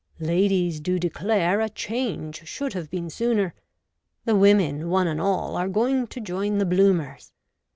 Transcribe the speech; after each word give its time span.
Ladies 0.19 0.79
do 0.79 0.97
declare 0.97 1.61
A 1.61 1.69
change 1.69 2.47
should 2.47 2.73
have 2.73 2.89
been 2.89 3.07
sooner. 3.11 3.53
The 4.25 4.35
women, 4.35 4.89
one 4.89 5.05
and 5.07 5.21
all, 5.21 5.55
Are 5.55 5.69
going 5.69 6.07
to 6.07 6.19
join 6.19 6.57
the 6.57 6.65
Bloomers. 6.65 7.31